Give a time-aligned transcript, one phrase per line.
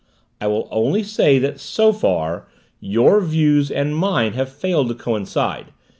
[0.41, 2.47] "I will only say that so far
[2.79, 5.73] your views and mine have failed to coincide.